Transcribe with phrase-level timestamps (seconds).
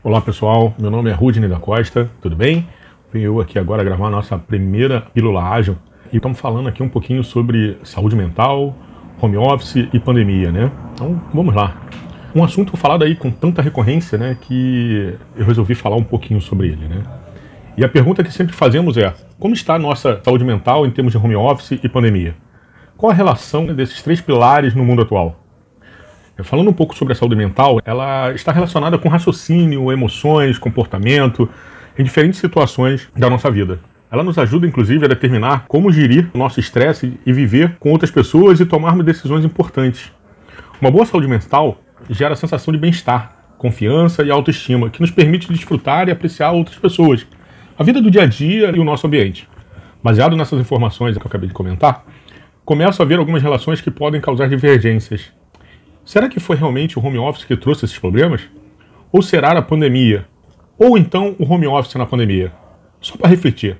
[0.00, 2.68] Olá pessoal, meu nome é Rudney da Costa, tudo bem?
[3.12, 5.76] Venho eu aqui agora gravar a nossa primeira pílula ágil
[6.12, 8.76] e estamos falando aqui um pouquinho sobre saúde mental,
[9.20, 10.70] home office e pandemia, né?
[10.92, 11.76] Então vamos lá.
[12.32, 16.68] Um assunto falado aí com tanta recorrência, né, que eu resolvi falar um pouquinho sobre
[16.68, 17.02] ele, né?
[17.76, 21.12] E a pergunta que sempre fazemos é: como está a nossa saúde mental em termos
[21.12, 22.36] de home office e pandemia?
[22.96, 25.40] Qual a relação desses três pilares no mundo atual?
[26.44, 31.48] Falando um pouco sobre a saúde mental, ela está relacionada com raciocínio, emoções, comportamento
[31.98, 33.80] em diferentes situações da nossa vida.
[34.10, 38.12] Ela nos ajuda, inclusive, a determinar como gerir o nosso estresse e viver com outras
[38.12, 40.12] pessoas e tomarmos decisões importantes.
[40.80, 45.52] Uma boa saúde mental gera a sensação de bem-estar, confiança e autoestima, que nos permite
[45.52, 47.26] desfrutar e apreciar outras pessoas,
[47.76, 49.48] a vida do dia a dia e o nosso ambiente.
[50.02, 52.04] Baseado nessas informações que eu acabei de comentar,
[52.64, 55.32] começo a ver algumas relações que podem causar divergências
[56.04, 58.42] Será que foi realmente o home office que trouxe esses problemas?
[59.10, 60.26] Ou será a pandemia?
[60.78, 62.52] Ou então o home office na pandemia?
[63.00, 63.78] Só para refletir.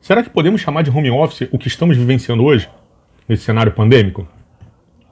[0.00, 2.68] Será que podemos chamar de home office o que estamos vivenciando hoje,
[3.28, 4.28] nesse cenário pandêmico?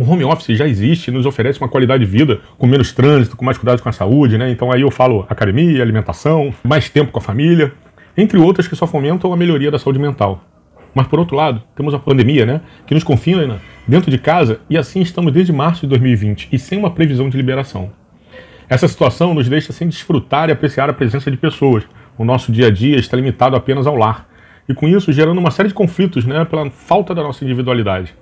[0.00, 3.36] O home office já existe e nos oferece uma qualidade de vida com menos trânsito,
[3.36, 4.50] com mais cuidado com a saúde, né?
[4.50, 7.72] Então aí eu falo academia, alimentação, mais tempo com a família,
[8.16, 10.42] entre outras que só fomentam a melhoria da saúde mental.
[10.94, 14.76] Mas por outro lado, temos a pandemia, né, que nos confina dentro de casa e
[14.76, 17.90] assim estamos desde março de 2020 e sem uma previsão de liberação.
[18.68, 21.84] Essa situação nos deixa sem desfrutar e apreciar a presença de pessoas.
[22.18, 24.28] O nosso dia a dia está limitado apenas ao lar
[24.68, 28.14] e com isso gerando uma série de conflitos, né, pela falta da nossa individualidade.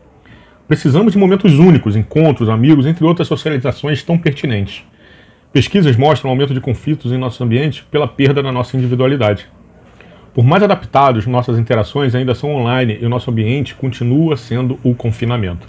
[0.69, 4.85] Precisamos de momentos únicos, encontros, amigos, entre outras socializações tão pertinentes.
[5.53, 9.49] Pesquisas mostram um aumento de conflitos em nosso ambiente pela perda da nossa individualidade.
[10.37, 14.95] Por mais adaptados, nossas interações ainda são online e o nosso ambiente continua sendo o
[14.95, 15.67] confinamento.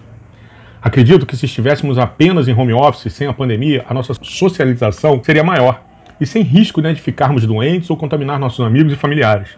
[0.81, 5.41] Acredito que se estivéssemos apenas em home office sem a pandemia, a nossa socialização seria
[5.41, 5.81] maior
[6.19, 9.57] e sem risco né, de ficarmos doentes ou contaminar nossos amigos e familiares.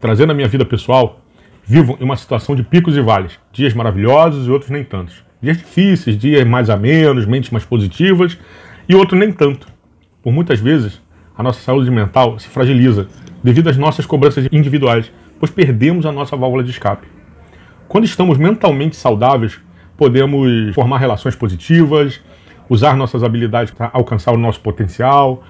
[0.00, 1.20] Trazendo a minha vida pessoal,
[1.64, 5.22] vivo em uma situação de picos e vales, dias maravilhosos e outros nem tantos.
[5.40, 8.36] Dias difíceis, dias mais a menos, mentes mais positivas
[8.88, 9.68] e outros nem tanto.
[10.20, 11.00] Por muitas vezes,
[11.38, 13.06] a nossa saúde mental se fragiliza
[13.42, 17.06] devido às nossas cobranças individuais, pois perdemos a nossa válvula de escape.
[17.88, 19.60] Quando estamos mentalmente saudáveis,
[19.96, 22.20] podemos formar relações positivas,
[22.68, 25.42] usar nossas habilidades para alcançar o nosso potencial,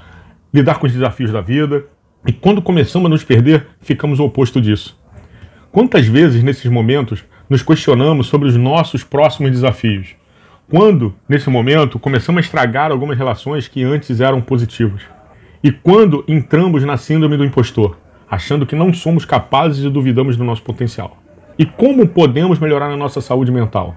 [0.52, 1.84] lidar com os desafios da vida.
[2.26, 4.98] E quando começamos a nos perder, ficamos o oposto disso.
[5.72, 10.14] Quantas vezes nesses momentos nos questionamos sobre os nossos próximos desafios?
[10.68, 15.02] Quando, nesse momento, começamos a estragar algumas relações que antes eram positivas?
[15.66, 17.98] E quando entramos na síndrome do impostor,
[18.30, 21.20] achando que não somos capazes e duvidamos do nosso potencial?
[21.58, 23.96] E como podemos melhorar a nossa saúde mental?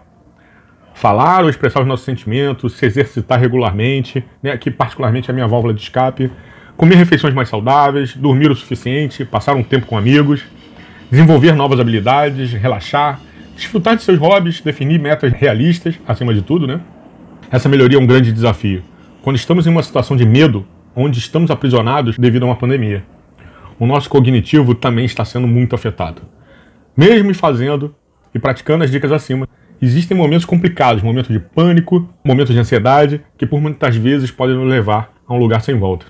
[0.95, 5.47] Falar ou expressar os nossos sentimentos, se exercitar regularmente, né, que particularmente é a minha
[5.47, 6.31] válvula de escape,
[6.75, 10.43] comer refeições mais saudáveis, dormir o suficiente, passar um tempo com amigos,
[11.11, 13.19] desenvolver novas habilidades, relaxar,
[13.55, 16.81] desfrutar de seus hobbies, definir metas realistas, acima de tudo, né?
[17.51, 18.81] Essa melhoria é um grande desafio.
[19.21, 23.03] Quando estamos em uma situação de medo, onde estamos aprisionados devido a uma pandemia.
[23.79, 26.21] O nosso cognitivo também está sendo muito afetado.
[26.95, 27.95] Mesmo fazendo
[28.33, 29.47] e praticando as dicas acima,
[29.81, 34.67] existem momentos complicados, momentos de pânico, momentos de ansiedade, que por muitas vezes podem nos
[34.67, 36.07] levar a um lugar sem volta.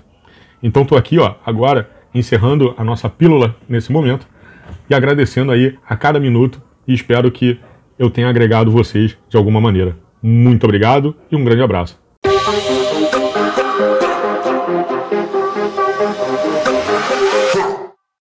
[0.62, 4.26] Então estou aqui, ó, agora encerrando a nossa pílula nesse momento
[4.88, 7.58] e agradecendo aí a cada minuto e espero que
[7.98, 9.96] eu tenha agregado vocês de alguma maneira.
[10.22, 11.98] Muito obrigado e um grande abraço.